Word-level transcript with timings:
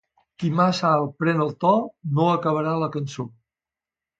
Qui 0.43 0.47
massa 0.59 0.87
alt 0.99 1.13
pren 1.23 1.45
el 1.45 1.53
to, 1.65 1.75
no 2.15 2.27
acabarà 2.39 2.75
la 2.85 2.91
cançó. 2.97 3.31